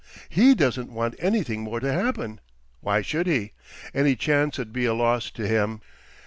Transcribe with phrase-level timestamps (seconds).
[0.29, 2.39] He doesn't want anything more to happen.
[2.79, 3.51] Why should he?
[3.93, 5.79] Any chance 'ud be a loss to him.